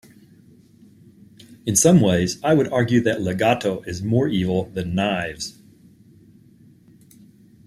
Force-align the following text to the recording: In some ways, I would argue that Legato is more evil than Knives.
In 1.67 1.75
some 1.75 1.99
ways, 2.01 2.39
I 2.43 2.55
would 2.55 2.71
argue 2.73 3.01
that 3.03 3.21
Legato 3.21 3.83
is 3.83 4.01
more 4.01 4.27
evil 4.27 4.65
than 4.71 4.95
Knives. 4.95 5.59